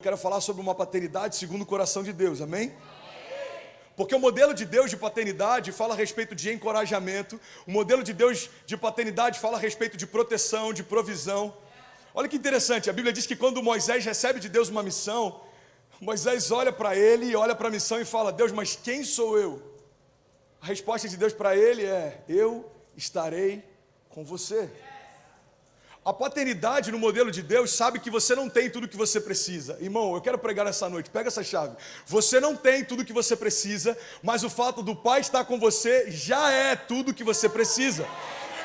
[0.00, 2.72] quero falar sobre uma paternidade segundo o coração de Deus, amém?
[3.96, 8.12] Porque o modelo de Deus de paternidade fala a respeito de encorajamento, o modelo de
[8.12, 11.52] Deus de paternidade fala a respeito de proteção, de provisão.
[12.14, 15.40] Olha que interessante, a Bíblia diz que quando Moisés recebe de Deus uma missão,
[16.00, 19.36] Moisés olha para ele e olha para a missão e fala: Deus, mas quem sou
[19.36, 19.60] eu?
[20.62, 23.64] A resposta de Deus para ele é: Eu estarei
[24.08, 24.70] com você.
[26.08, 29.20] A paternidade no modelo de Deus sabe que você não tem tudo o que você
[29.20, 29.76] precisa.
[29.78, 31.76] Irmão, eu quero pregar essa noite, pega essa chave.
[32.06, 35.60] Você não tem tudo o que você precisa, mas o fato do pai estar com
[35.60, 38.06] você já é tudo o que você precisa.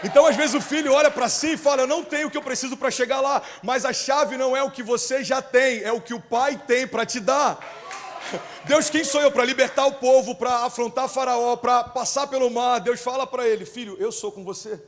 [0.06, 2.38] Então, às vezes, o filho olha para si e fala: Eu não tenho o que
[2.38, 5.82] eu preciso para chegar lá, mas a chave não é o que você já tem,
[5.82, 7.60] é o que o pai tem para te dar.
[8.64, 12.80] Deus, quem sou eu para libertar o povo, para afrontar Faraó, para passar pelo mar?
[12.80, 14.82] Deus fala para ele: Filho, eu sou com você.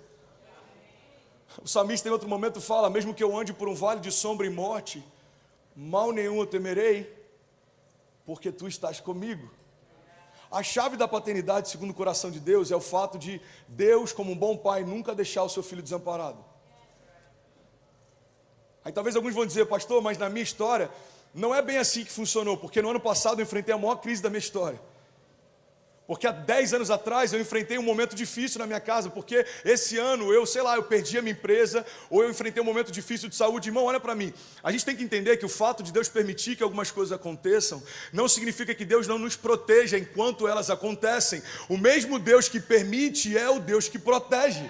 [1.63, 4.45] O salmista em outro momento fala: Mesmo que eu ande por um vale de sombra
[4.45, 5.03] e morte,
[5.75, 7.13] mal nenhum eu temerei,
[8.25, 9.51] porque tu estás comigo.
[10.51, 14.31] A chave da paternidade, segundo o coração de Deus, é o fato de Deus, como
[14.31, 16.43] um bom pai, nunca deixar o seu filho desamparado.
[18.83, 20.91] Aí talvez alguns vão dizer, pastor, mas na minha história
[21.33, 24.21] não é bem assim que funcionou, porque no ano passado eu enfrentei a maior crise
[24.21, 24.79] da minha história.
[26.07, 29.97] Porque há 10 anos atrás eu enfrentei um momento difícil na minha casa, porque esse
[29.97, 33.27] ano eu, sei lá, eu perdi a minha empresa, ou eu enfrentei um momento difícil
[33.27, 33.69] de saúde.
[33.69, 34.31] Irmão, olha para mim.
[34.63, 37.81] A gente tem que entender que o fato de Deus permitir que algumas coisas aconteçam,
[38.13, 41.41] não significa que Deus não nos proteja enquanto elas acontecem.
[41.67, 44.69] O mesmo Deus que permite é o Deus que protege.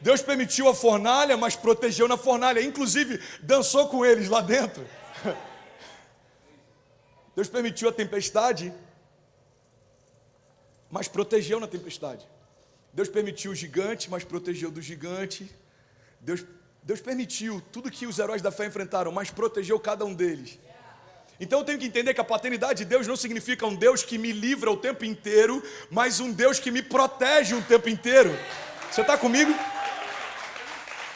[0.00, 4.84] Deus permitiu a fornalha, mas protegeu na fornalha, inclusive dançou com eles lá dentro.
[7.36, 8.74] Deus permitiu a tempestade,
[10.92, 12.28] mas protegeu na tempestade.
[12.92, 15.50] Deus permitiu o gigante, mas protegeu do gigante.
[16.20, 16.44] Deus,
[16.82, 20.58] Deus permitiu tudo que os heróis da fé enfrentaram, mas protegeu cada um deles.
[21.40, 24.18] Então eu tenho que entender que a paternidade de Deus não significa um Deus que
[24.18, 28.30] me livra o tempo inteiro, mas um Deus que me protege o tempo inteiro.
[28.90, 29.50] Você está comigo?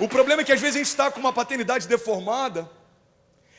[0.00, 2.68] O problema é que às vezes a gente está com uma paternidade deformada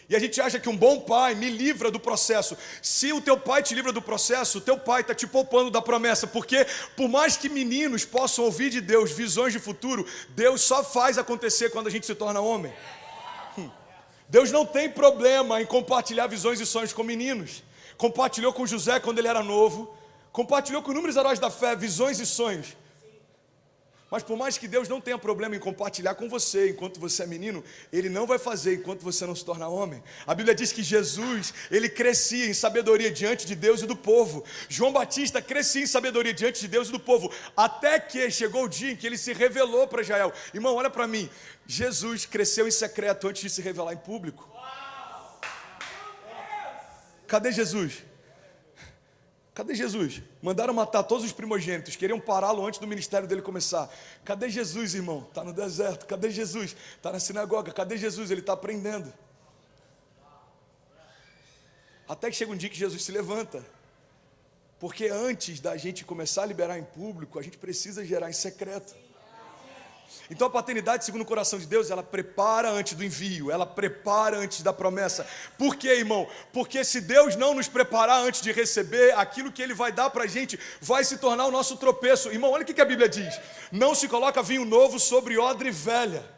[0.10, 2.58] e a gente acha que um bom pai me livra do processo.
[2.82, 5.82] Se o teu pai te livra do processo, o teu pai está te poupando da
[5.82, 10.82] promessa, porque por mais que meninos possam ouvir de Deus visões de futuro, Deus só
[10.82, 12.74] faz acontecer quando a gente se torna homem.
[13.58, 13.70] Hum.
[14.30, 17.62] Deus não tem problema em compartilhar visões e sonhos com meninos.
[17.98, 19.94] Compartilhou com José quando ele era novo,
[20.32, 22.78] compartilhou com inúmeros heróis da fé visões e sonhos.
[24.10, 27.28] Mas por mais que Deus não tenha problema em compartilhar com você enquanto você é
[27.28, 30.02] menino, Ele não vai fazer enquanto você não se torna homem.
[30.26, 34.46] A Bíblia diz que Jesus, ele crescia em sabedoria diante de Deus e do povo.
[34.70, 38.70] João Batista crescia em sabedoria diante de Deus e do povo, até que chegou o
[38.70, 40.32] dia em que ele se revelou para Israel.
[40.54, 41.30] Irmão, olha para mim.
[41.66, 44.50] Jesus cresceu em secreto antes de se revelar em público.
[47.28, 48.04] Cadê Jesus?
[49.58, 50.22] Cadê Jesus?
[50.40, 53.92] Mandaram matar todos os primogênitos, queriam pará-lo antes do ministério dele começar.
[54.24, 55.26] Cadê Jesus, irmão?
[55.28, 56.06] Está no deserto.
[56.06, 56.76] Cadê Jesus?
[56.96, 57.72] Está na sinagoga.
[57.72, 58.30] Cadê Jesus?
[58.30, 59.12] Ele está aprendendo.
[62.08, 63.66] Até que chega um dia que Jesus se levanta.
[64.80, 68.96] Porque antes da gente começar a liberar em público, a gente precisa gerar em secreto.
[70.30, 74.38] Então a paternidade, segundo o coração de Deus, ela prepara antes do envio, ela prepara
[74.38, 75.26] antes da promessa.
[75.58, 76.28] Por quê, irmão?
[76.52, 80.26] Porque se Deus não nos preparar antes de receber, aquilo que Ele vai dar para
[80.26, 82.30] a gente vai se tornar o nosso tropeço.
[82.30, 83.40] Irmão, olha o que a Bíblia diz:
[83.72, 86.38] não se coloca vinho novo sobre odre velha.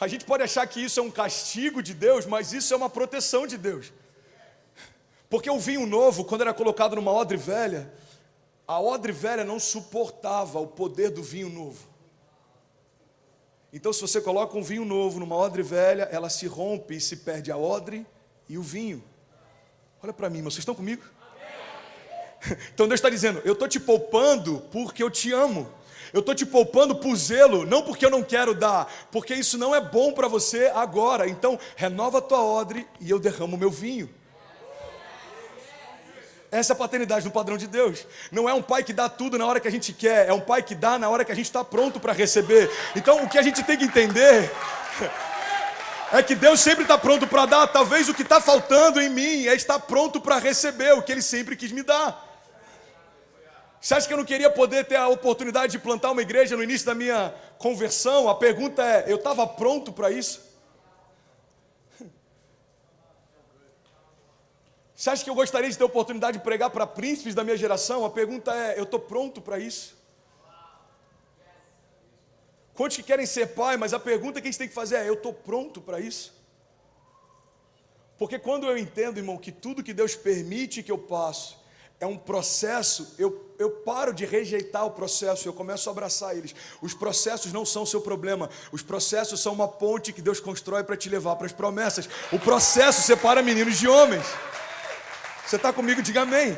[0.00, 2.90] A gente pode achar que isso é um castigo de Deus, mas isso é uma
[2.90, 3.92] proteção de Deus.
[5.30, 7.92] Porque o vinho novo, quando era colocado numa odre velha,
[8.66, 11.94] a odre velha não suportava o poder do vinho novo.
[13.72, 17.16] Então, se você coloca um vinho novo numa odre velha, ela se rompe e se
[17.16, 18.06] perde a odre
[18.48, 19.02] e o vinho.
[20.02, 21.02] Olha para mim, vocês estão comigo?
[22.74, 25.66] Então Deus está dizendo: Eu estou te poupando porque eu te amo.
[26.12, 29.74] Eu estou te poupando por zelo, não porque eu não quero dar, porque isso não
[29.74, 31.26] é bom para você agora.
[31.26, 34.08] Então, renova a tua odre e eu derramo o meu vinho.
[36.54, 38.06] Essa é a paternidade no padrão de Deus.
[38.30, 40.40] Não é um pai que dá tudo na hora que a gente quer, é um
[40.40, 42.70] pai que dá na hora que a gente está pronto para receber.
[42.94, 44.52] Então, o que a gente tem que entender
[46.12, 47.66] é que Deus sempre está pronto para dar.
[47.66, 51.22] Talvez o que está faltando em mim é estar pronto para receber o que Ele
[51.22, 52.24] sempre quis me dar.
[53.80, 56.62] Você acha que eu não queria poder ter a oportunidade de plantar uma igreja no
[56.62, 58.28] início da minha conversão?
[58.28, 60.40] A pergunta é: eu estava pronto para isso?
[65.04, 67.58] Você acha que eu gostaria de ter a oportunidade de pregar para príncipes da minha
[67.58, 68.06] geração?
[68.06, 69.94] A pergunta é: eu estou pronto para isso?
[72.72, 75.06] Quantos que querem ser pai, mas a pergunta que a gente tem que fazer é:
[75.06, 76.32] eu estou pronto para isso?
[78.16, 81.62] Porque quando eu entendo, irmão, que tudo que Deus permite que eu passo
[82.00, 86.54] é um processo, eu, eu paro de rejeitar o processo, eu começo a abraçar eles.
[86.80, 90.82] Os processos não são o seu problema, os processos são uma ponte que Deus constrói
[90.82, 92.08] para te levar para as promessas.
[92.32, 94.24] O processo separa meninos de homens.
[95.46, 96.02] Você está comigo?
[96.02, 96.56] Diga amém.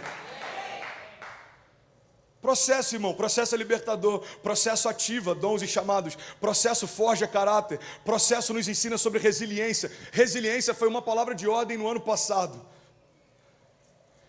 [2.40, 8.68] Processo, irmão, processo é libertador, processo ativa dons e chamados, processo forja caráter, processo nos
[8.68, 9.90] ensina sobre resiliência.
[10.12, 12.64] Resiliência foi uma palavra de ordem no ano passado.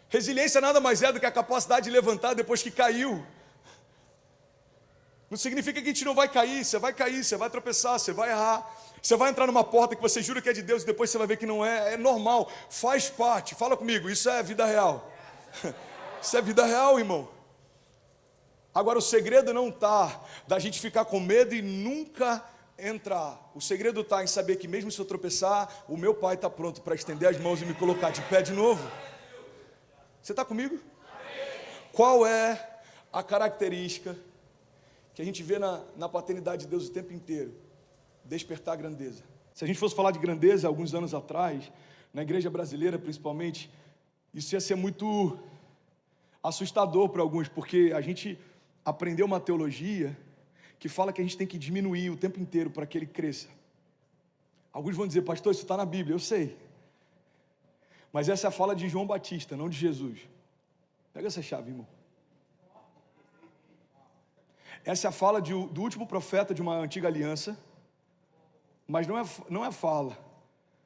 [0.10, 3.24] Resiliência nada mais é do que a capacidade de levantar depois que caiu.
[5.30, 8.14] Não significa que a gente não vai cair, você vai cair, você vai tropeçar, você
[8.14, 8.66] vai errar.
[9.02, 11.18] Você vai entrar numa porta que você jura que é de Deus e depois você
[11.18, 11.94] vai ver que não é.
[11.94, 13.56] É normal, faz parte.
[13.56, 15.12] Fala comigo, isso é vida real.
[16.20, 17.30] Isso é vida real, irmão.
[18.74, 22.44] Agora, o segredo não está da gente ficar com medo e nunca
[22.78, 23.40] entrar.
[23.56, 26.82] O segredo está em saber que, mesmo se eu tropeçar, o meu pai está pronto
[26.82, 28.86] para estender as mãos e me colocar de pé de novo.
[30.22, 30.80] Você está comigo?
[31.94, 32.80] Qual é
[33.14, 34.18] a característica
[35.18, 37.52] que a gente vê na, na paternidade de Deus o tempo inteiro?
[38.24, 39.24] Despertar a grandeza.
[39.52, 41.72] Se a gente fosse falar de grandeza alguns anos atrás,
[42.14, 43.68] na igreja brasileira principalmente,
[44.32, 45.36] isso ia ser muito
[46.44, 48.38] assustador para alguns, porque a gente
[48.86, 50.16] aprendeu uma teologia
[50.78, 53.48] que fala que a gente tem que diminuir o tempo inteiro para que ele cresça.
[54.72, 56.56] Alguns vão dizer, pastor, isso está na Bíblia, eu sei.
[58.14, 60.20] Mas essa é a fala de João Batista, não de Jesus.
[61.12, 61.88] Pega essa chave, irmão.
[64.88, 67.60] Essa é a fala de, do último profeta de uma antiga aliança,
[68.88, 70.18] mas não é, não é fala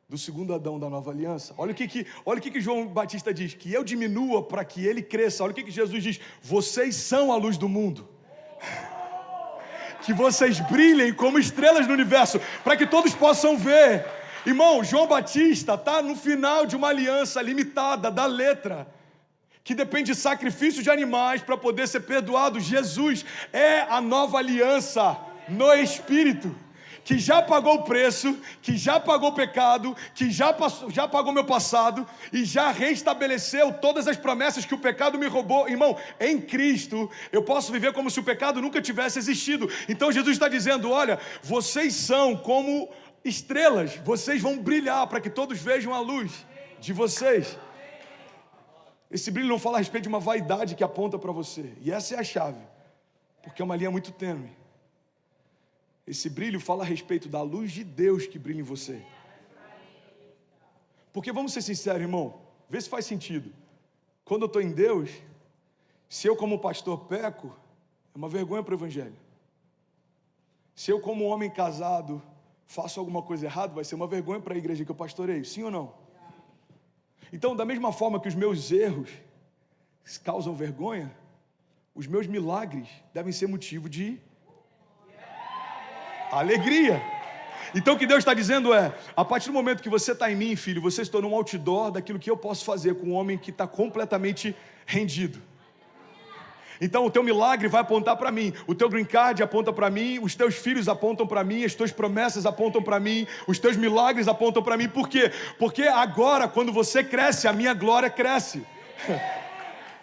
[0.09, 1.53] do segundo Adão da nova aliança.
[1.55, 4.65] Olha o que, que, olha o que, que João Batista diz: que eu diminua para
[4.65, 5.43] que ele cresça.
[5.43, 8.09] Olha o que, que Jesus diz: vocês são a luz do mundo.
[10.03, 14.03] Que vocês brilhem como estrelas no universo, para que todos possam ver.
[14.47, 18.87] Irmão, João Batista está no final de uma aliança limitada da letra,
[19.63, 22.59] que depende de sacrifício de animais para poder ser perdoado.
[22.59, 25.17] Jesus é a nova aliança
[25.47, 26.55] no Espírito
[27.03, 31.33] que já pagou o preço, que já pagou o pecado, que já, passou, já pagou
[31.33, 35.67] meu passado e já restabeleceu todas as promessas que o pecado me roubou.
[35.67, 39.69] Irmão, em Cristo eu posso viver como se o pecado nunca tivesse existido.
[39.89, 42.89] Então Jesus está dizendo: olha, vocês são como
[43.23, 46.45] estrelas, vocês vão brilhar para que todos vejam a luz
[46.79, 47.57] de vocês.
[49.11, 52.15] Esse brilho não fala a respeito de uma vaidade que aponta para você, e essa
[52.15, 52.65] é a chave,
[53.43, 54.55] porque é uma linha muito tênue.
[56.07, 59.01] Esse brilho fala a respeito da luz de Deus que brilha em você.
[61.11, 63.53] Porque vamos ser sinceros, irmão, vê se faz sentido.
[64.23, 65.09] Quando eu estou em Deus,
[66.07, 67.53] se eu, como pastor, peco,
[68.15, 69.15] é uma vergonha para o Evangelho.
[70.73, 72.21] Se eu, como homem casado,
[72.65, 75.63] faço alguma coisa errada, vai ser uma vergonha para a igreja que eu pastoreio, sim
[75.63, 76.00] ou não?
[77.31, 79.09] Então, da mesma forma que os meus erros
[80.23, 81.11] causam vergonha,
[81.93, 84.19] os meus milagres devem ser motivo de
[86.31, 87.01] alegria.
[87.75, 90.35] Então o que Deus está dizendo é: a partir do momento que você está em
[90.35, 93.37] mim, filho, você se tornou um outdoor daquilo que eu posso fazer com um homem
[93.37, 94.55] que está completamente
[94.85, 95.41] rendido.
[96.81, 100.17] Então o teu milagre vai apontar para mim, o teu green card aponta para mim,
[100.19, 104.27] os teus filhos apontam para mim, as tuas promessas apontam para mim, os teus milagres
[104.27, 104.89] apontam para mim.
[104.89, 105.31] Por quê?
[105.59, 108.65] Porque agora, quando você cresce, a minha glória cresce.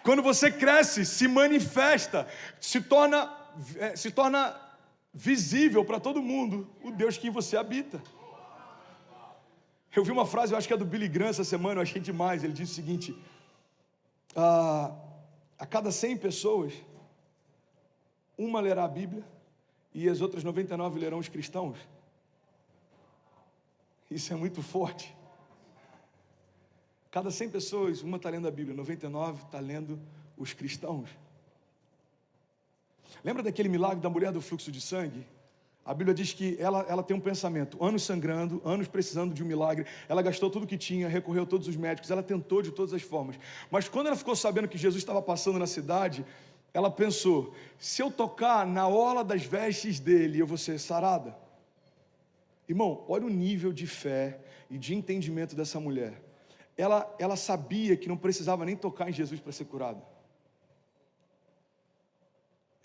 [0.01, 2.25] Quando você cresce, se manifesta,
[2.59, 3.31] se torna,
[3.77, 4.55] é, se torna
[5.13, 8.01] visível para todo mundo o Deus que você habita.
[9.93, 12.01] Eu vi uma frase, eu acho que é do Billy Graham essa semana, eu achei
[12.01, 12.43] demais.
[12.43, 13.15] Ele disse o seguinte:
[14.35, 14.91] ah,
[15.59, 16.73] a cada 100 pessoas,
[18.37, 19.23] uma lerá a Bíblia
[19.93, 21.77] e as outras 99 lerão os cristãos.
[24.09, 25.13] Isso é muito forte.
[27.11, 29.99] Cada 100 pessoas, uma está lendo a Bíblia, 99 está lendo
[30.37, 31.09] os cristãos.
[33.23, 35.25] Lembra daquele milagre da mulher do fluxo de sangue?
[35.85, 39.45] A Bíblia diz que ela, ela tem um pensamento, anos sangrando, anos precisando de um
[39.45, 39.85] milagre.
[40.07, 43.01] Ela gastou tudo que tinha, recorreu a todos os médicos, ela tentou de todas as
[43.01, 43.39] formas.
[43.71, 46.25] Mas quando ela ficou sabendo que Jesus estava passando na cidade,
[46.73, 51.35] ela pensou: se eu tocar na orla das vestes dele, eu vou ser sarada.
[52.67, 56.21] Irmão, olha o nível de fé e de entendimento dessa mulher.
[56.77, 60.01] Ela, ela sabia que não precisava nem tocar em Jesus para ser curada.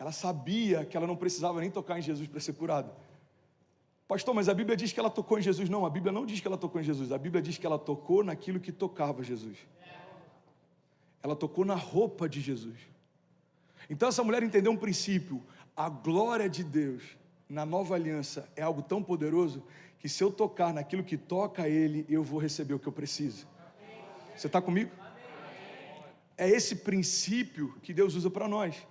[0.05, 2.95] Ela sabia que ela não precisava nem tocar em Jesus para ser curada.
[4.07, 5.71] Pastor, mas a Bíblia diz que ela tocou em Jesus.
[5.71, 7.11] Não, a Bíblia não diz que ela tocou em Jesus.
[7.11, 9.57] A Bíblia diz que ela tocou naquilo que tocava Jesus.
[11.23, 12.77] Ela tocou na roupa de Jesus.
[13.89, 15.43] Então essa mulher entendeu um princípio.
[15.75, 17.03] A glória de Deus
[17.49, 19.63] na nova aliança é algo tão poderoso
[19.99, 23.47] que se eu tocar naquilo que toca ele, eu vou receber o que eu preciso.
[24.37, 24.91] Você está comigo?
[26.37, 28.87] É esse princípio que Deus usa para nós.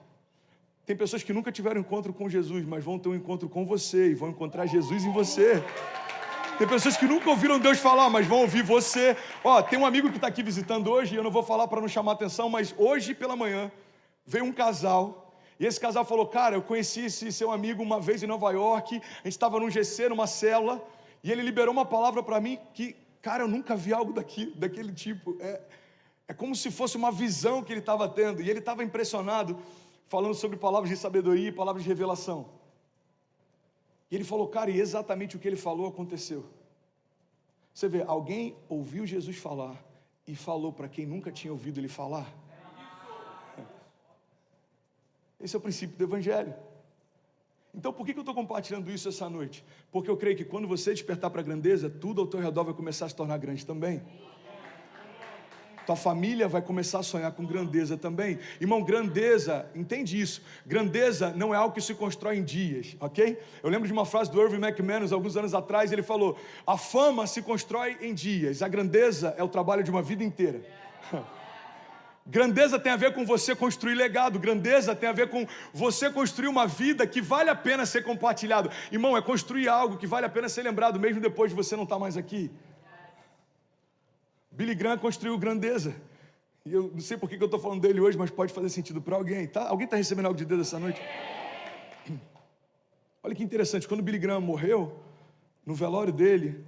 [0.85, 4.09] Tem pessoas que nunca tiveram encontro com Jesus, mas vão ter um encontro com você
[4.09, 5.63] e vão encontrar Jesus em você.
[6.57, 9.15] Tem pessoas que nunca ouviram Deus falar, mas vão ouvir você.
[9.45, 11.79] Ó, tem um amigo que está aqui visitando hoje, e eu não vou falar para
[11.79, 13.71] não chamar atenção, mas hoje pela manhã
[14.25, 18.21] veio um casal, e esse casal falou: Cara, eu conheci esse seu amigo uma vez
[18.21, 20.85] em Nova York, a gente estava num GC, numa célula,
[21.23, 24.91] e ele liberou uma palavra para mim que, cara, eu nunca vi algo daqui, daquele
[24.91, 25.37] tipo.
[25.39, 25.61] É,
[26.27, 29.57] é como se fosse uma visão que ele estava tendo, e ele estava impressionado
[30.13, 32.45] falando sobre palavras de sabedoria e palavras de revelação.
[34.11, 36.45] E ele falou, cara, e exatamente o que ele falou aconteceu.
[37.73, 39.75] Você vê, alguém ouviu Jesus falar
[40.27, 42.31] e falou para quem nunca tinha ouvido ele falar.
[45.41, 46.53] Esse é o princípio do Evangelho.
[47.73, 49.65] Então, por que eu estou compartilhando isso essa noite?
[49.91, 52.75] Porque eu creio que quando você despertar para a grandeza, tudo ao teu redor vai
[52.75, 53.99] começar a se tornar grande também.
[55.85, 58.39] Tua família vai começar a sonhar com grandeza também.
[58.59, 60.41] Irmão, grandeza, entende isso.
[60.65, 63.37] Grandeza não é algo que se constrói em dias, ok?
[63.61, 67.27] Eu lembro de uma frase do Irving McManus, alguns anos atrás, ele falou: A fama
[67.27, 70.61] se constrói em dias, a grandeza é o trabalho de uma vida inteira.
[72.25, 76.47] Grandeza tem a ver com você construir legado, grandeza tem a ver com você construir
[76.47, 78.69] uma vida que vale a pena ser compartilhado.
[78.89, 81.83] Irmão, é construir algo que vale a pena ser lembrado mesmo depois de você não
[81.83, 82.49] estar mais aqui.
[84.53, 85.95] Billy Graham construiu grandeza.
[86.65, 89.01] E eu não sei por que eu estou falando dele hoje, mas pode fazer sentido
[89.01, 89.47] para alguém.
[89.47, 89.67] Tá?
[89.67, 91.01] Alguém está recebendo algo de Deus essa noite?
[93.23, 94.99] Olha que interessante, quando Billy Graham morreu,
[95.65, 96.63] no velório dele,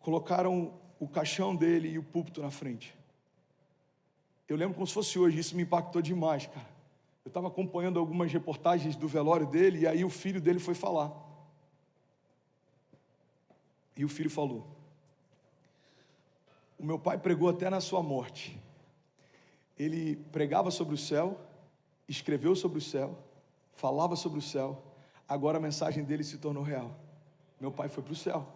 [0.00, 2.94] colocaram o caixão dele e o púlpito na frente.
[4.48, 6.66] Eu lembro como se fosse hoje, isso me impactou demais, cara.
[7.24, 11.12] Eu estava acompanhando algumas reportagens do velório dele, e aí o filho dele foi falar.
[13.96, 14.77] E o filho falou:
[16.78, 18.58] o meu pai pregou até na sua morte.
[19.76, 21.38] Ele pregava sobre o céu,
[22.08, 23.18] escreveu sobre o céu,
[23.74, 24.82] falava sobre o céu.
[25.28, 26.96] Agora a mensagem dele se tornou real.
[27.60, 28.46] Meu pai foi para o céu.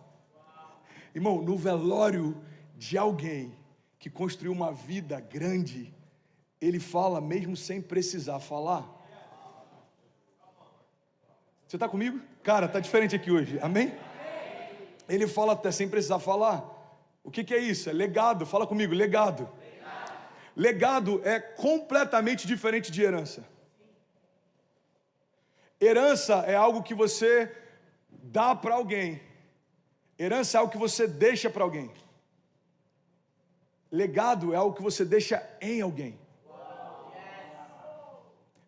[1.15, 2.41] Irmão, no velório
[2.77, 3.55] de alguém
[3.99, 5.93] que construiu uma vida grande,
[6.61, 8.89] ele fala mesmo sem precisar falar.
[11.67, 12.21] Você está comigo?
[12.43, 13.93] Cara, tá diferente aqui hoje, amém?
[15.09, 16.72] Ele fala até sem precisar falar.
[17.25, 17.89] O que, que é isso?
[17.89, 18.45] É legado.
[18.45, 19.49] Fala comigo, legado.
[19.61, 20.13] legado.
[20.57, 23.45] Legado é completamente diferente de herança.
[25.81, 27.51] Herança é algo que você
[28.09, 29.21] dá para alguém.
[30.19, 31.91] Herança é algo que você deixa para alguém.
[33.91, 36.19] Legado é algo que você deixa em alguém.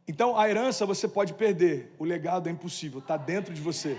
[0.06, 3.98] Então a herança você pode perder, o legado é impossível, está dentro de você.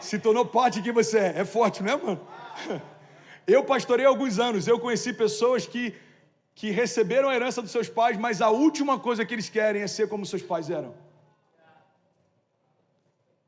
[0.00, 1.40] Se tornou parte de quem você é.
[1.40, 2.28] É forte, não é, mano?
[3.46, 5.94] Eu pastorei alguns anos, eu conheci pessoas que,
[6.54, 9.86] que receberam a herança dos seus pais, mas a última coisa que eles querem é
[9.86, 10.94] ser como seus pais eram.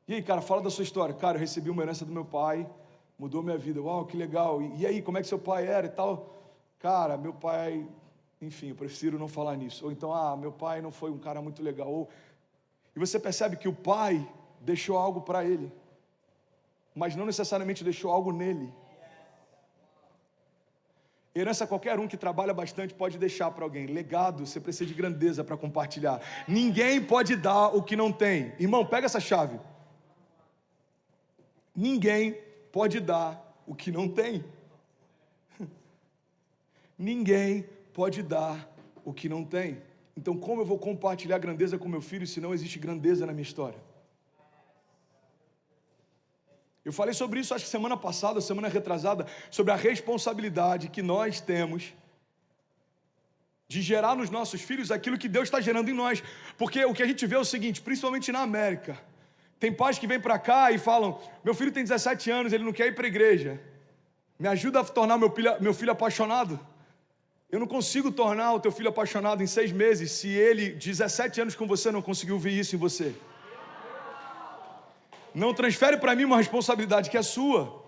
[0.07, 1.15] E aí, cara, fala da sua história.
[1.15, 2.69] Cara, eu recebi uma herança do meu pai,
[3.17, 3.81] mudou minha vida.
[3.81, 4.61] Uau, que legal.
[4.61, 6.35] E, e aí, como é que seu pai era e tal?
[6.77, 7.87] Cara, meu pai,
[8.41, 9.85] enfim, eu prefiro não falar nisso.
[9.85, 11.89] Ou então, ah, meu pai não foi um cara muito legal.
[11.89, 12.09] Ou...
[12.95, 14.27] E você percebe que o pai
[14.61, 15.71] deixou algo para ele,
[16.93, 18.71] mas não necessariamente deixou algo nele.
[21.37, 23.87] Herança qualquer um que trabalha bastante pode deixar para alguém.
[23.87, 26.21] Legado, você precisa de grandeza para compartilhar.
[26.47, 28.53] Ninguém pode dar o que não tem.
[28.57, 29.59] Irmão, pega essa chave.
[31.75, 32.37] Ninguém
[32.71, 34.45] pode dar o que não tem.
[36.97, 38.73] Ninguém pode dar
[39.03, 39.81] o que não tem.
[40.15, 43.43] Então, como eu vou compartilhar grandeza com meu filho se não existe grandeza na minha
[43.43, 43.79] história?
[46.85, 51.41] Eu falei sobre isso, acho que semana passada, semana retrasada, sobre a responsabilidade que nós
[51.41, 51.93] temos
[53.67, 56.23] de gerar nos nossos filhos aquilo que Deus está gerando em nós.
[56.55, 58.99] Porque o que a gente vê é o seguinte, principalmente na América,
[59.59, 62.71] tem pais que vêm para cá e falam: meu filho tem 17 anos, ele não
[62.71, 63.59] quer ir para a igreja.
[64.37, 66.59] Me ajuda a tornar meu filho, meu filho apaixonado.
[67.49, 71.55] Eu não consigo tornar o teu filho apaixonado em seis meses se ele, 17 anos
[71.55, 73.15] com você, não conseguiu ver isso em você.
[75.35, 77.83] Não transfere para mim uma responsabilidade que é sua.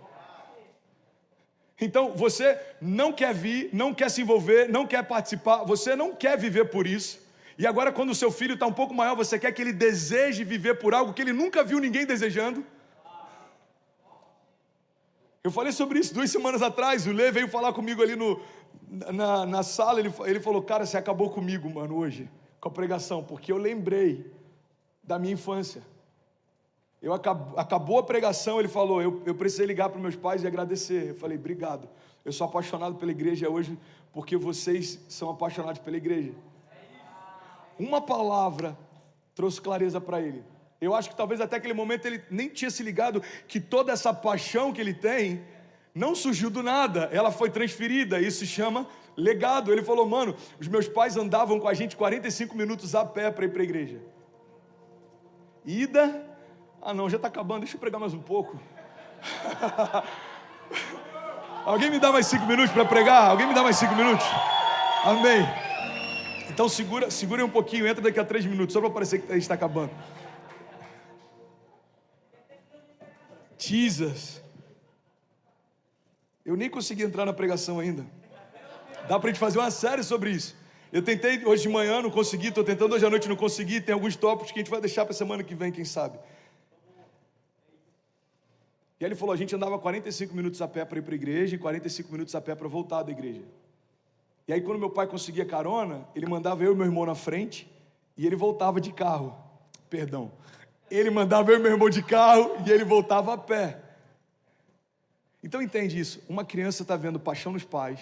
[1.80, 6.38] Então você não quer vir, não quer se envolver, não quer participar, você não quer
[6.38, 7.26] viver por isso.
[7.58, 10.44] E agora, quando o seu filho está um pouco maior, você quer que ele deseje
[10.44, 12.64] viver por algo que ele nunca viu ninguém desejando.
[15.44, 17.08] Eu falei sobre isso duas semanas atrás.
[17.08, 18.42] O Lê veio falar comigo ali no,
[18.90, 20.00] na, na sala.
[20.00, 24.30] Ele, ele falou: Cara, você acabou comigo, mano, hoje, com a pregação, porque eu lembrei
[25.02, 25.82] da minha infância.
[27.02, 30.48] Eu acabou, acabou a pregação, ele falou: eu, eu precisei ligar para meus pais e
[30.48, 31.10] agradecer.
[31.10, 31.88] Eu falei: obrigado.
[32.26, 33.78] Eu sou apaixonado pela igreja hoje
[34.12, 36.34] porque vocês são apaixonados pela igreja.
[37.78, 38.78] Uma palavra
[39.36, 40.44] trouxe clareza para ele.
[40.82, 44.14] Eu acho que talvez até aquele momento ele nem tinha se ligado que toda essa
[44.14, 45.44] paixão que ele tem
[45.94, 48.20] não surgiu do nada, ela foi transferida.
[48.20, 49.72] Isso se chama legado.
[49.72, 53.46] Ele falou: mano, os meus pais andavam com a gente 45 minutos a pé para
[53.46, 54.02] ir para a igreja.
[55.66, 56.27] Ida,
[56.88, 58.58] ah não, já está acabando, deixa eu pregar mais um pouco.
[61.66, 63.30] Alguém me dá mais cinco minutos para pregar?
[63.30, 64.26] Alguém me dá mais cinco minutos?
[65.04, 65.46] Amém.
[66.50, 69.56] Então segura, segura um pouquinho, entra daqui a três minutos, só para parecer que está
[69.56, 69.92] acabando.
[73.58, 74.42] Jesus.
[76.46, 78.06] Eu nem consegui entrar na pregação ainda.
[79.10, 80.56] Dá para a gente fazer uma série sobre isso.
[80.90, 83.82] Eu tentei hoje de manhã, não consegui, estou tentando hoje à noite, não consegui.
[83.82, 86.18] Tem alguns tópicos que a gente vai deixar para semana que vem, quem sabe.
[89.00, 91.16] E aí ele falou: a gente andava 45 minutos a pé para ir para a
[91.16, 93.44] igreja e 45 minutos a pé para voltar da igreja.
[94.48, 97.70] E aí, quando meu pai conseguia carona, ele mandava eu e meu irmão na frente
[98.16, 99.36] e ele voltava de carro.
[99.90, 100.32] Perdão.
[100.90, 103.82] Ele mandava eu e meu irmão de carro e ele voltava a pé.
[105.44, 106.22] Então entende isso.
[106.30, 108.00] Uma criança está vendo paixão nos pais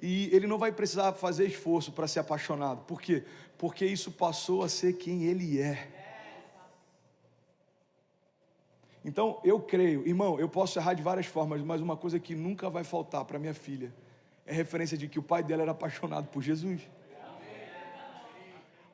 [0.00, 2.84] e ele não vai precisar fazer esforço para ser apaixonado.
[2.84, 3.24] Por quê?
[3.58, 5.88] Porque isso passou a ser quem ele é.
[9.06, 12.68] Então, eu creio, irmão, eu posso errar de várias formas, mas uma coisa que nunca
[12.68, 13.94] vai faltar para minha filha
[14.44, 16.80] é referência de que o pai dela era apaixonado por Jesus.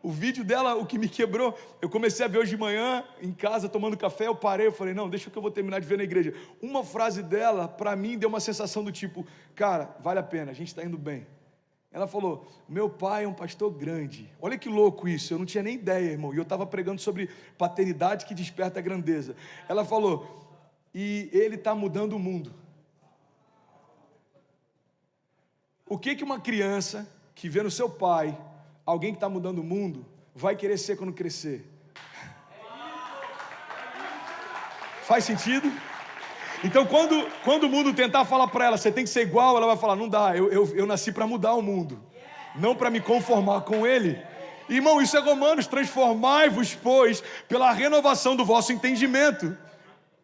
[0.02, 3.32] O vídeo dela, o que me quebrou, eu comecei a ver hoje de manhã, em
[3.32, 5.96] casa, tomando café, eu parei, eu falei, não, deixa que eu vou terminar de ver
[5.96, 6.34] na igreja.
[6.60, 10.54] Uma frase dela, para mim, deu uma sensação do tipo, cara, vale a pena, a
[10.54, 11.26] gente está indo bem.
[11.92, 14.28] Ela falou: Meu pai é um pastor grande.
[14.40, 16.32] Olha que louco isso, eu não tinha nem ideia, irmão.
[16.32, 19.36] E eu estava pregando sobre paternidade que desperta a grandeza.
[19.68, 20.48] Ela falou:
[20.94, 22.54] E ele está mudando o mundo.
[25.86, 28.38] O que, que uma criança que vê no seu pai
[28.86, 31.68] alguém que está mudando o mundo vai querer ser quando crescer?
[35.02, 35.70] Faz sentido?
[36.64, 39.66] Então, quando, quando o mundo tentar falar para ela, você tem que ser igual, ela
[39.66, 42.00] vai falar: não dá, eu, eu, eu nasci para mudar o mundo,
[42.54, 44.20] não para me conformar com ele.
[44.68, 49.56] Irmão, isso é Romanos: transformai-vos, pois, pela renovação do vosso entendimento,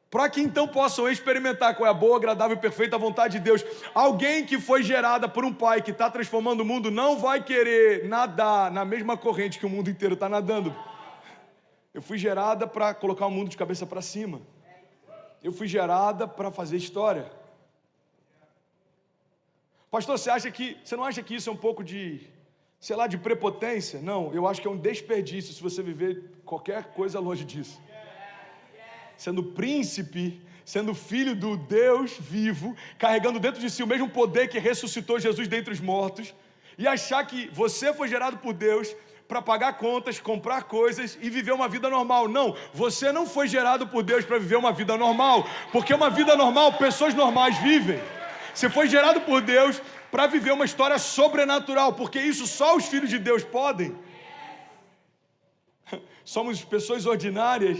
[0.08, 3.64] para que então possam experimentar qual é a boa, agradável e perfeita vontade de Deus.
[3.92, 8.08] Alguém que foi gerada por um pai que está transformando o mundo não vai querer
[8.08, 10.74] nadar na mesma corrente que o mundo inteiro está nadando.
[11.92, 14.40] Eu fui gerada para colocar o mundo de cabeça para cima.
[15.42, 17.30] Eu fui gerada para fazer história.
[19.90, 22.20] Pastor, você acha que você não acha que isso é um pouco de,
[22.78, 24.00] sei lá, de prepotência?
[24.00, 27.80] Não, eu acho que é um desperdício se você viver qualquer coisa longe disso.
[29.16, 34.58] Sendo príncipe, sendo filho do Deus vivo, carregando dentro de si o mesmo poder que
[34.58, 36.34] ressuscitou Jesus dentre os mortos,
[36.76, 38.94] e achar que você foi gerado por Deus
[39.28, 42.26] para pagar contas, comprar coisas e viver uma vida normal.
[42.26, 46.34] Não, você não foi gerado por Deus para viver uma vida normal, porque uma vida
[46.34, 48.00] normal pessoas normais vivem.
[48.54, 53.10] Você foi gerado por Deus para viver uma história sobrenatural, porque isso só os filhos
[53.10, 53.94] de Deus podem.
[56.24, 57.78] Somos pessoas ordinárias,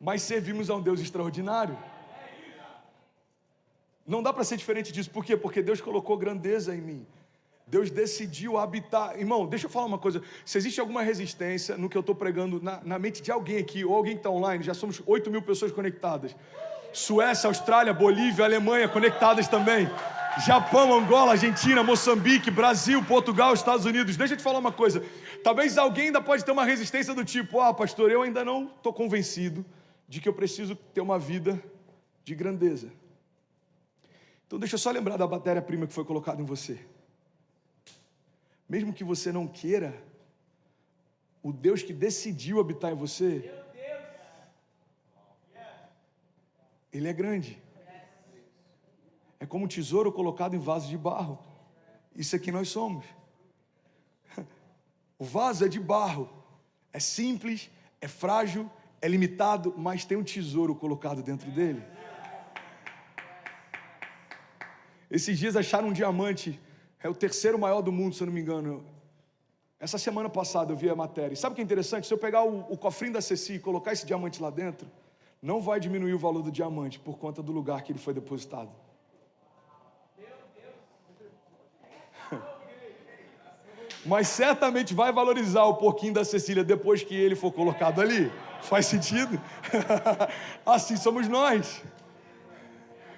[0.00, 1.78] mas servimos a um Deus extraordinário.
[4.04, 5.36] Não dá para ser diferente disso, por quê?
[5.36, 7.06] Porque Deus colocou grandeza em mim.
[7.70, 9.16] Deus decidiu habitar.
[9.16, 10.20] Irmão, deixa eu falar uma coisa.
[10.44, 13.84] Se existe alguma resistência no que eu estou pregando na, na, mente de alguém aqui,
[13.84, 16.34] ou alguém que está online, já somos 8 mil pessoas conectadas.
[16.92, 19.88] Suécia, Austrália, Bolívia, Alemanha conectadas também.
[20.44, 24.16] Japão, Angola, Argentina, Moçambique, Brasil, Portugal, Estados Unidos.
[24.16, 25.04] Deixa eu te falar uma coisa.
[25.44, 28.92] Talvez alguém ainda pode ter uma resistência do tipo: ah, pastor, eu ainda não estou
[28.92, 29.64] convencido
[30.08, 31.62] de que eu preciso ter uma vida
[32.24, 32.90] de grandeza.
[34.48, 36.80] Então deixa eu só lembrar da matéria-prima que foi colocada em você
[38.70, 39.92] mesmo que você não queira,
[41.42, 43.52] o Deus que decidiu habitar em você,
[46.92, 47.60] Ele é grande.
[49.40, 51.36] É como um tesouro colocado em vaso de barro.
[52.14, 53.04] Isso é que nós somos.
[55.18, 56.30] O vaso é de barro,
[56.92, 58.70] é simples, é frágil,
[59.02, 61.82] é limitado, mas tem um tesouro colocado dentro dele.
[65.10, 66.58] Esses dias acharam um diamante
[67.02, 68.84] é o terceiro maior do mundo, se eu não me engano.
[69.78, 71.34] Essa semana passada eu vi a matéria.
[71.34, 72.06] Sabe o que é interessante?
[72.06, 74.86] Se eu pegar o, o cofrinho da Ceci e colocar esse diamante lá dentro,
[75.40, 78.70] não vai diminuir o valor do diamante por conta do lugar que ele foi depositado.
[84.04, 88.30] Mas certamente vai valorizar o porquinho da Cecília depois que ele for colocado ali.
[88.60, 89.40] Faz sentido?
[90.66, 91.82] assim somos nós.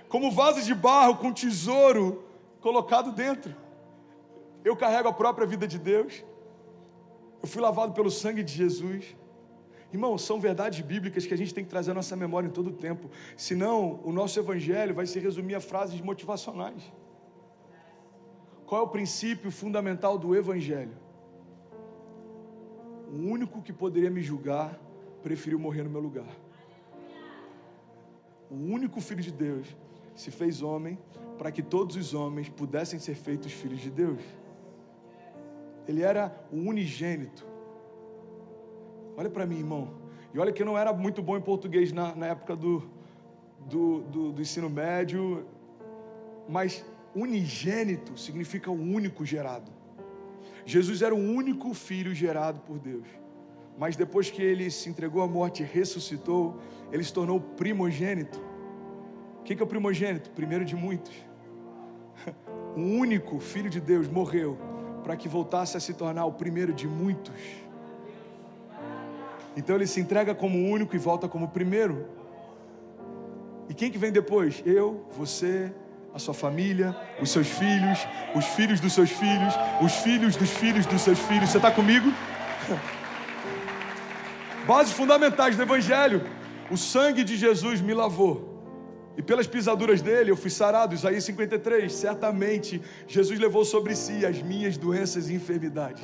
[0.09, 2.25] Como vasos de barro com tesouro
[2.61, 3.62] colocado dentro.
[4.65, 6.25] Eu carrego a própria vida de Deus.
[7.43, 9.17] Eu fui lavado pelo sangue de Jesus.
[9.93, 12.69] Irmão, são verdades bíblicas que a gente tem que trazer à nossa memória em todo
[12.69, 13.11] o tempo.
[13.37, 16.83] Senão, o nosso evangelho vai se resumir a frases motivacionais.
[18.65, 20.97] Qual é o princípio fundamental do evangelho?
[23.13, 24.81] O único que poderia me julgar
[25.23, 26.35] preferiu morrer no meu lugar.
[28.51, 29.67] O único filho de Deus
[30.15, 30.99] se fez homem
[31.37, 34.23] para que todos os homens pudessem ser feitos filhos de Deus.
[35.87, 37.47] Ele era o unigênito.
[39.17, 39.95] Olha para mim, irmão.
[40.33, 42.83] E olha que eu não era muito bom em português na, na época do,
[43.67, 45.45] do, do, do ensino médio,
[46.49, 49.71] mas unigênito significa o único gerado.
[50.65, 53.07] Jesus era o único filho gerado por Deus.
[53.77, 56.59] Mas depois que ele se entregou à morte e ressuscitou,
[56.91, 58.41] ele se tornou primogênito.
[59.41, 60.31] O que é o primogênito?
[60.31, 61.15] Primeiro de muitos.
[62.75, 64.57] O único filho de Deus morreu
[65.03, 67.35] para que voltasse a se tornar o primeiro de muitos.
[69.57, 72.07] Então ele se entrega como único e volta como primeiro.
[73.69, 74.63] E quem que vem depois?
[74.65, 75.73] Eu, você,
[76.15, 80.87] a sua família, os seus filhos, os filhos dos seus filhos, os filhos dos filhos
[80.87, 81.51] dos seus filhos.
[81.51, 82.13] Você está comigo?
[84.67, 86.23] Bases fundamentais do Evangelho.
[86.71, 88.52] O sangue de Jesus me lavou.
[89.17, 90.95] E pelas pisaduras dele eu fui sarado.
[90.95, 91.93] Isaías 53.
[91.93, 96.03] Certamente Jesus levou sobre si as minhas doenças e enfermidades.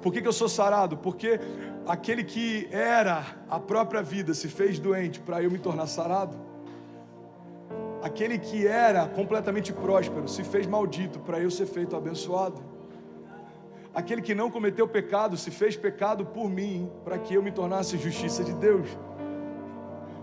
[0.00, 0.96] Por que, que eu sou sarado?
[0.96, 1.38] Porque
[1.86, 6.36] aquele que era a própria vida se fez doente para eu me tornar sarado.
[8.02, 12.60] Aquele que era completamente próspero se fez maldito para eu ser feito abençoado.
[13.94, 17.96] Aquele que não cometeu pecado se fez pecado por mim para que eu me tornasse
[17.96, 18.88] justiça de Deus.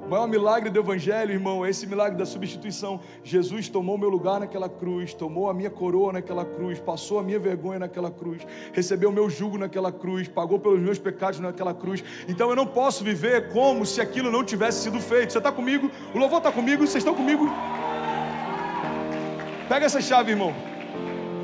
[0.09, 2.99] O maior milagre do Evangelho, irmão, é esse milagre da substituição.
[3.23, 7.37] Jesus tomou meu lugar naquela cruz, tomou a minha coroa naquela cruz, passou a minha
[7.37, 8.41] vergonha naquela cruz,
[8.73, 12.03] recebeu o meu jugo naquela cruz, pagou pelos meus pecados naquela cruz.
[12.27, 15.31] Então eu não posso viver como se aquilo não tivesse sido feito.
[15.31, 15.91] Você está comigo?
[16.11, 16.87] O louvor está comigo?
[16.87, 17.47] Vocês estão comigo?
[19.67, 20.55] Pega essa chave, irmão.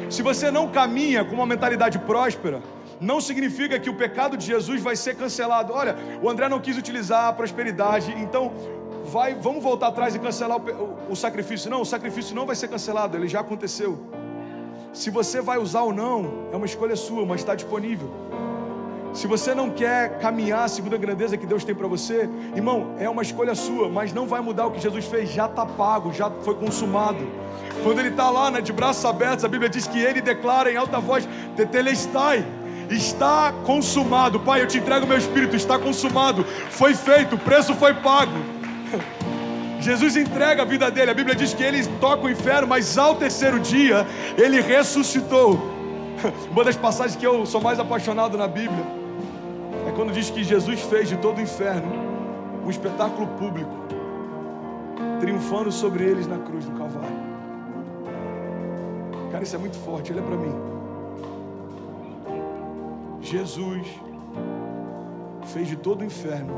[0.10, 2.64] Se você não caminha com uma mentalidade próspera,
[3.00, 5.74] não significa que o pecado de Jesus vai ser cancelado.
[5.74, 8.54] Olha, o André não quis utilizar a prosperidade, então
[9.06, 11.70] vai, vamos voltar atrás e cancelar o, o, o sacrifício.
[11.70, 14.00] Não, o sacrifício não vai ser cancelado, ele já aconteceu.
[14.94, 18.10] Se você vai usar ou não, é uma escolha sua, mas está disponível.
[19.14, 23.10] Se você não quer caminhar segundo a grandeza que Deus tem para você, irmão, é
[23.10, 26.30] uma escolha sua, mas não vai mudar o que Jesus fez, já está pago, já
[26.30, 27.26] foi consumado.
[27.82, 30.76] Quando ele está lá né, de braços abertos, a Bíblia diz que ele declara em
[30.76, 32.46] alta voz: Tetelestai,
[32.90, 34.40] está consumado.
[34.40, 38.34] Pai, eu te entrego meu espírito, está consumado, foi feito, o preço foi pago.
[39.80, 41.12] Jesus entrega a vida dele.
[41.12, 44.06] A Bíblia diz que ele toca o inferno, mas ao terceiro dia
[44.38, 45.60] ele ressuscitou.
[46.50, 48.84] Uma das passagens que eu sou mais apaixonado na Bíblia
[49.88, 52.06] é quando diz que Jesus fez de todo o inferno
[52.66, 53.72] um espetáculo público,
[55.20, 57.26] triunfando sobre eles na cruz do Calvário.
[59.32, 60.75] Cara, isso é muito forte, olha para mim.
[63.26, 63.88] Jesus
[65.48, 66.54] fez de todo o inferno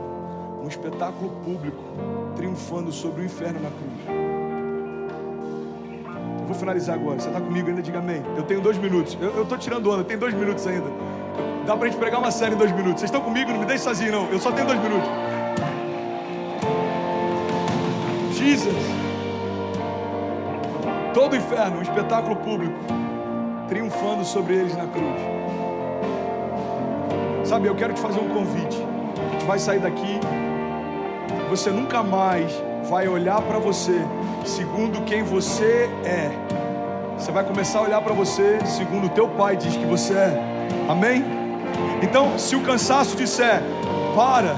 [0.61, 1.81] um espetáculo público,
[2.35, 4.17] triunfando sobre o inferno na cruz.
[6.41, 7.21] Eu vou finalizar agora.
[7.21, 7.81] Você está comigo ainda?
[7.81, 8.21] Diga amém.
[8.35, 9.17] Eu tenho dois minutos.
[9.21, 10.91] Eu estou tirando onda, tem dois minutos ainda.
[11.65, 12.99] Dá para a gente pregar uma série em dois minutos.
[12.99, 13.49] Vocês estão comigo?
[13.49, 14.29] Não me deixe sozinho, não.
[14.29, 15.09] Eu só tenho dois minutos.
[18.33, 18.75] Jesus.
[21.13, 22.77] Todo o inferno, um espetáculo público,
[23.69, 25.36] triunfando sobre eles na cruz.
[27.47, 28.77] Sabe, eu quero te fazer um convite.
[29.25, 30.19] A gente vai sair daqui.
[31.49, 32.51] Você nunca mais
[32.89, 34.01] vai olhar para você
[34.45, 36.29] segundo quem você é.
[37.17, 40.41] Você vai começar a olhar para você segundo o teu pai diz que você é.
[40.89, 41.23] Amém?
[42.01, 43.61] Então, se o cansaço disser,
[44.13, 44.53] para,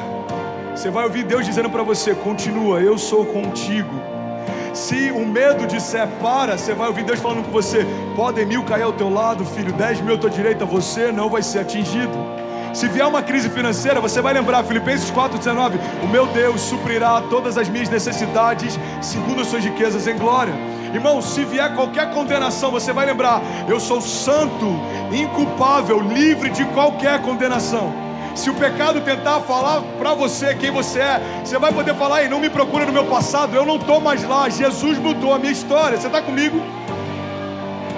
[0.75, 3.93] você vai ouvir Deus dizendo para você: continua, eu sou contigo.
[4.73, 8.82] Se o medo disser para, você vai ouvir Deus falando com você: podem mil cair
[8.82, 12.17] ao teu lado, filho, dez mil à tua direita, você não vai ser atingido.
[12.73, 17.58] Se vier uma crise financeira, você vai lembrar, Filipenses 4,19: O meu Deus suprirá todas
[17.58, 20.53] as minhas necessidades, segundo as suas riquezas em glória.
[20.93, 24.65] Irmão, se vier qualquer condenação, você vai lembrar: eu sou santo,
[25.12, 27.93] inculpável, livre de qualquer condenação.
[28.36, 32.29] Se o pecado tentar falar para você quem você é, você vai poder falar: e
[32.29, 34.47] não me procura no meu passado, eu não estou mais lá.
[34.47, 35.97] Jesus mudou a minha história.
[35.97, 36.62] Você está comigo?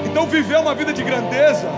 [0.06, 1.70] Então, viver uma vida de grandeza,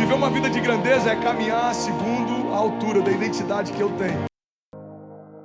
[0.00, 4.24] viver uma vida de grandeza é caminhar segundo a altura da identidade que eu tenho.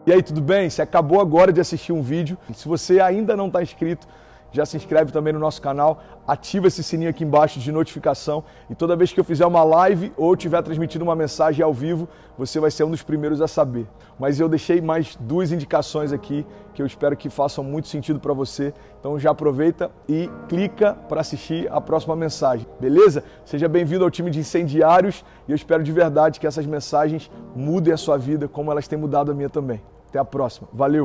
[0.08, 0.70] E aí, tudo bem?
[0.70, 2.38] Você acabou agora de assistir um vídeo.
[2.54, 4.08] Se você ainda não está inscrito,
[4.56, 8.76] já se inscreve também no nosso canal, ativa esse sininho aqui embaixo de notificação e
[8.76, 12.60] toda vez que eu fizer uma live ou estiver transmitindo uma mensagem ao vivo, você
[12.60, 13.86] vai ser um dos primeiros a saber.
[14.18, 18.34] Mas eu deixei mais duas indicações aqui que eu espero que façam muito sentido para
[18.34, 18.74] você.
[19.00, 23.24] Então já aproveita e clica para assistir a próxima mensagem, beleza?
[23.44, 27.94] Seja bem-vindo ao time de incendiários e eu espero de verdade que essas mensagens mudem
[27.94, 29.82] a sua vida como elas têm mudado a minha também.
[30.08, 30.68] Até a próxima.
[30.72, 31.04] Valeu!